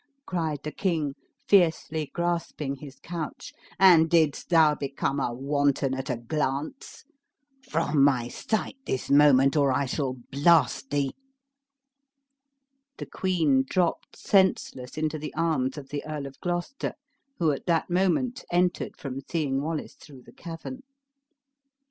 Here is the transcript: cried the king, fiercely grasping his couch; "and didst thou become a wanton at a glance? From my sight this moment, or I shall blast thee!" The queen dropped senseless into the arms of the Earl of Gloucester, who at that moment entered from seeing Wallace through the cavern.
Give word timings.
cried 0.25 0.57
the 0.63 0.71
king, 0.71 1.13
fiercely 1.47 2.07
grasping 2.11 2.77
his 2.77 2.97
couch; 3.03 3.53
"and 3.77 4.09
didst 4.09 4.49
thou 4.49 4.73
become 4.73 5.19
a 5.19 5.31
wanton 5.31 5.93
at 5.93 6.09
a 6.09 6.17
glance? 6.17 7.03
From 7.69 8.03
my 8.03 8.27
sight 8.27 8.77
this 8.87 9.11
moment, 9.11 9.55
or 9.55 9.71
I 9.71 9.85
shall 9.85 10.15
blast 10.31 10.89
thee!" 10.89 11.11
The 12.97 13.05
queen 13.05 13.63
dropped 13.63 14.17
senseless 14.17 14.97
into 14.97 15.19
the 15.19 15.35
arms 15.35 15.77
of 15.77 15.89
the 15.89 16.03
Earl 16.03 16.25
of 16.25 16.39
Gloucester, 16.39 16.95
who 17.37 17.51
at 17.51 17.67
that 17.67 17.91
moment 17.91 18.43
entered 18.51 18.97
from 18.97 19.21
seeing 19.29 19.61
Wallace 19.61 19.93
through 19.93 20.23
the 20.23 20.33
cavern. 20.33 20.81